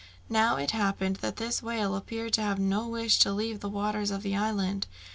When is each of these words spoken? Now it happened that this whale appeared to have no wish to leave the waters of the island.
Now 0.31 0.55
it 0.57 0.71
happened 0.71 1.17
that 1.17 1.35
this 1.35 1.61
whale 1.61 1.95
appeared 1.95 2.33
to 2.33 2.41
have 2.41 2.57
no 2.57 2.87
wish 2.87 3.19
to 3.19 3.31
leave 3.31 3.59
the 3.59 3.69
waters 3.69 4.09
of 4.09 4.23
the 4.23 4.35
island. 4.35 4.87